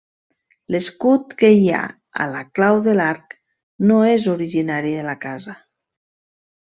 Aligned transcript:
L'escut 0.75 1.35
que 1.41 1.51
hi 1.57 1.67
ha 1.73 1.81
a 2.25 2.27
la 2.31 2.41
clau 2.59 2.79
de 2.89 2.95
l'arc 3.01 3.37
no 3.91 4.01
és 4.15 4.27
originari 4.37 4.99
de 5.01 5.05
la 5.13 5.17
casa. 5.27 5.59